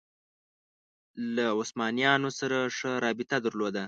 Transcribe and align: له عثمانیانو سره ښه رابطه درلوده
له 1.35 1.45
عثمانیانو 1.61 2.29
سره 2.39 2.57
ښه 2.77 2.91
رابطه 3.05 3.37
درلوده 3.45 3.79